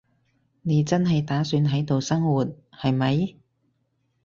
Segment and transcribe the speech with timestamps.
[0.63, 3.35] 你真係打算喺度生活，係咪？